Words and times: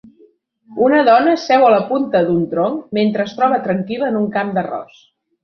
Una 0.85 1.01
dona 1.09 1.35
seu 1.41 1.65
a 1.65 1.69
la 1.73 1.81
punta 1.89 2.23
d'un 2.31 2.41
tronc 2.55 2.97
mentre 2.99 3.27
es 3.27 3.37
troba 3.41 3.61
tranquil·la 3.69 4.11
en 4.15 4.19
un 4.23 4.27
camp 4.41 4.53
d'arròs 4.59 4.99